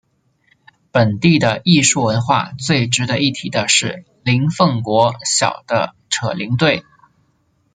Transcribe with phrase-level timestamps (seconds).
[0.91, 6.83] 本地的艺术文化最值得一提的是林凤国小的扯铃队。